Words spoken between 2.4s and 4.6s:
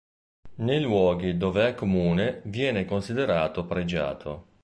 viene considerato pregiato.